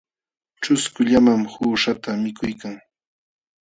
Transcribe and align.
Ćhusku 0.61 0.99
llaman 1.07 1.41
quśhqata 1.53 2.11
mikuykan. 2.23 2.75